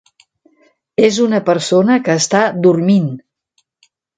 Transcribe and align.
És 1.09 1.19
una 1.25 1.41
persona 1.51 1.99
que 2.09 2.17
està 2.23 2.43
dormint. 2.67 3.13